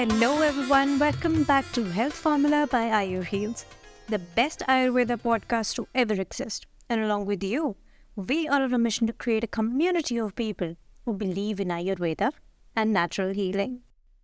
[0.00, 0.98] Hello, everyone.
[0.98, 3.66] Welcome back to Health Formula by Ayurheals,
[4.08, 6.66] the best Ayurveda podcast to ever exist.
[6.88, 7.76] And along with you,
[8.16, 10.74] we are on a mission to create a community of people
[11.04, 12.30] who believe in Ayurveda
[12.74, 13.82] and natural healing.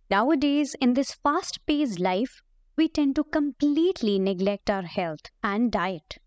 [0.09, 2.41] Nowadays, in this fast paced life,
[2.75, 6.17] we tend to completely neglect our health and diet.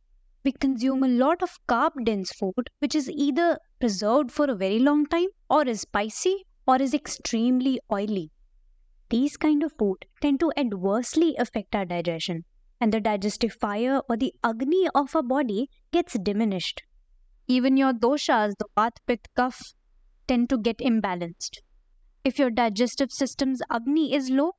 [0.44, 4.78] We consume a lot of carb dense food, which is either preserved for a very
[4.78, 8.30] long time, or is spicy, or is extremely oily.
[9.10, 12.44] These kind of food tend to adversely affect our digestion,
[12.80, 16.82] and the digestive fire or the agni of our body gets diminished.
[17.48, 19.74] Even your doshas, the Vata, Pitta, Kapha,
[20.28, 21.58] tend to get imbalanced.
[22.22, 24.52] If your digestive system's agni is low,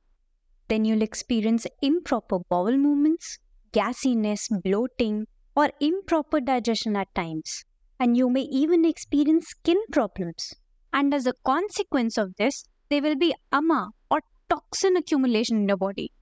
[0.68, 3.38] then you'll experience improper bowel movements,
[3.72, 5.26] gassiness, bloating,
[5.56, 7.64] or improper digestion at times.
[7.98, 10.52] And you may even experience skin problems.
[10.92, 13.92] And as a consequence of this, there will be ama
[14.52, 16.12] toxin accumulation in your body.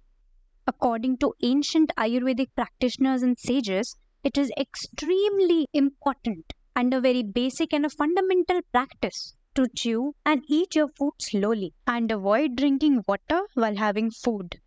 [0.66, 7.72] According to ancient Ayurvedic practitioners and sages, it is extremely important and a very basic
[7.72, 13.40] and a fundamental practice to chew and eat your food slowly and avoid drinking water
[13.54, 14.60] while having food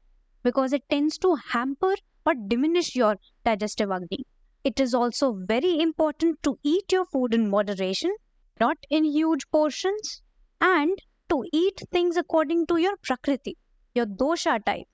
[0.44, 1.94] because it tends to hamper
[2.26, 4.26] or diminish your digestive agni.
[4.66, 8.14] It is also very important to eat your food in moderation,
[8.60, 10.22] not in huge portions,
[10.60, 10.98] and
[11.30, 13.58] to eat things according to your prakriti,
[13.96, 14.88] your dosha type.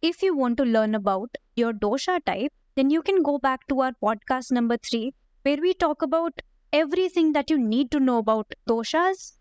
[0.00, 3.80] If you want to learn about your dosha type, then you can go back to
[3.80, 6.40] our podcast number three, where we talk about
[6.72, 9.32] everything that you need to know about doshas,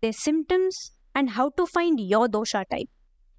[0.00, 2.88] their symptoms, and how to find your dosha type.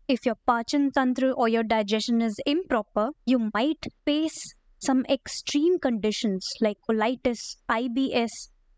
[0.08, 6.48] If your pachan tantra or your digestion is improper, you might face some extreme conditions
[6.62, 8.30] like colitis, IBS,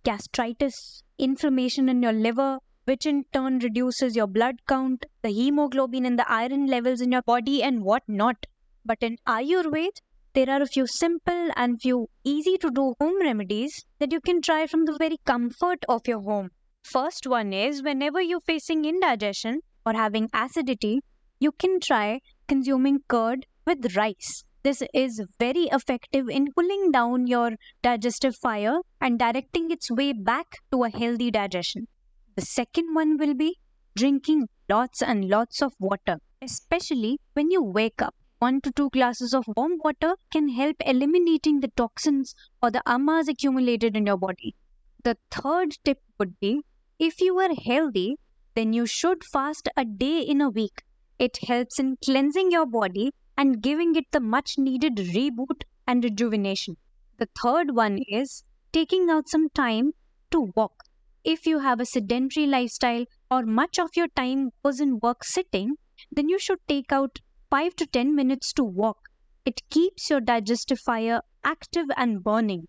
[0.03, 6.17] gastritis, inflammation in your liver, which in turn reduces your blood count, the hemoglobin and
[6.17, 8.45] the iron levels in your body, and whatnot.
[8.85, 10.01] But in Ayurveda,
[10.33, 14.41] there are a few simple and few easy to do home remedies that you can
[14.41, 16.49] try from the very comfort of your home.
[16.83, 21.01] First one is whenever you're facing indigestion or having acidity,
[21.39, 24.43] you can try consuming curd with rice.
[24.63, 30.45] This is very effective in cooling down your digestive fire and directing its way back
[30.71, 31.87] to a healthy digestion.
[32.35, 33.59] The second one will be
[33.95, 38.15] drinking lots and lots of water, especially when you wake up.
[38.39, 43.27] One to two glasses of warm water can help eliminating the toxins or the amas
[43.27, 44.55] accumulated in your body.
[45.03, 46.61] The third tip would be
[46.99, 48.17] if you are healthy,
[48.55, 50.83] then you should fast a day in a week.
[51.19, 56.77] It helps in cleansing your body and giving it the much needed reboot and rejuvenation.
[57.17, 59.91] The third one is taking out some time
[60.31, 60.83] to walk.
[61.23, 65.75] If you have a sedentary lifestyle or much of your time goes in work sitting,
[66.11, 67.19] then you should take out
[67.51, 68.97] 5 to 10 minutes to walk.
[69.45, 72.67] It keeps your digestive fire active and burning.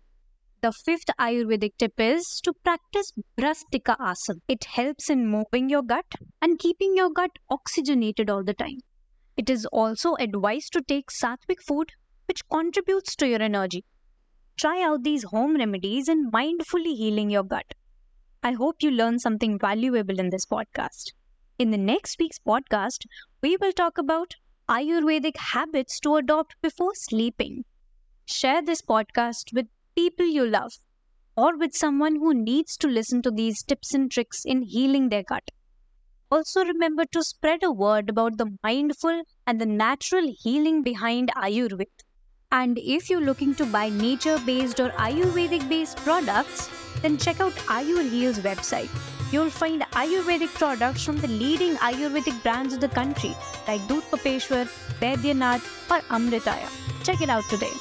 [0.61, 4.39] The fifth Ayurvedic tip is to practice Bhastrika Asana.
[4.47, 6.05] It helps in moving your gut
[6.41, 8.77] and keeping your gut oxygenated all the time.
[9.35, 11.91] It is also advised to take sattvic food,
[12.27, 13.83] which contributes to your energy.
[14.57, 17.73] Try out these home remedies in mindfully healing your gut.
[18.45, 21.13] I hope you learned something valuable in this podcast.
[21.57, 23.05] In the next week's podcast,
[23.41, 24.35] we will talk about
[24.69, 27.63] Ayurvedic habits to adopt before sleeping.
[28.25, 30.73] Share this podcast with people you love
[31.37, 35.23] or with someone who needs to listen to these tips and tricks in healing their
[35.23, 35.49] gut.
[36.29, 41.87] Also, remember to spread a word about the mindful and the natural healing behind Ayurveda.
[42.51, 46.69] And if you're looking to buy nature based or Ayurvedic based products,
[47.03, 48.89] then check out Ayur website
[49.33, 53.35] you'll find Ayurvedic products from the leading Ayurvedic brands of the country
[53.67, 54.65] like Dhootapapeshwar,
[55.01, 56.69] Vaidyanath, or Amritaya.
[57.03, 57.73] Check it out today.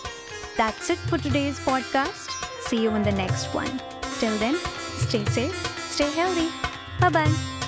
[0.57, 2.31] That's it for today's podcast.
[2.63, 3.81] See you in the next one.
[4.19, 4.57] Till then,
[5.07, 6.49] stay safe, stay healthy.
[7.01, 7.62] Bye bye.